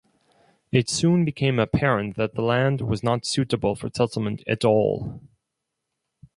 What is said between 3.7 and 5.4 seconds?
for settlement at all.